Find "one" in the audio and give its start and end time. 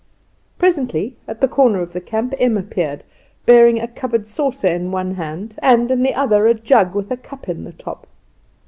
4.91-5.13